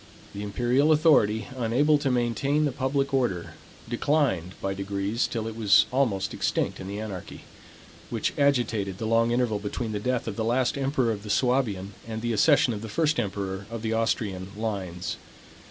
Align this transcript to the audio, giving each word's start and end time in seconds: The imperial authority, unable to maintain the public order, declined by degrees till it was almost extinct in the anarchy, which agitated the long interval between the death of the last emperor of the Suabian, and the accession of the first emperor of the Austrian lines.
The 0.33 0.41
imperial 0.41 0.91
authority, 0.91 1.45
unable 1.55 1.99
to 1.99 2.09
maintain 2.09 2.65
the 2.65 2.71
public 2.71 3.13
order, 3.13 3.53
declined 3.87 4.55
by 4.59 4.73
degrees 4.73 5.27
till 5.27 5.47
it 5.47 5.55
was 5.55 5.85
almost 5.91 6.33
extinct 6.33 6.79
in 6.79 6.87
the 6.87 6.99
anarchy, 6.99 7.41
which 8.09 8.33
agitated 8.35 8.97
the 8.97 9.05
long 9.05 9.29
interval 9.29 9.59
between 9.59 9.91
the 9.91 9.99
death 9.99 10.27
of 10.27 10.37
the 10.37 10.43
last 10.43 10.75
emperor 10.75 11.11
of 11.11 11.21
the 11.21 11.29
Suabian, 11.29 11.93
and 12.07 12.23
the 12.23 12.33
accession 12.33 12.73
of 12.73 12.81
the 12.81 12.89
first 12.89 13.19
emperor 13.19 13.67
of 13.69 13.83
the 13.83 13.93
Austrian 13.93 14.47
lines. 14.57 15.17